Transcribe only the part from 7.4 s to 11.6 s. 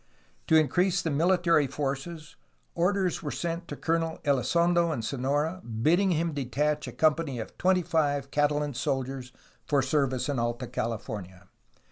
twenty five Catalan soldiers for service in Alta California.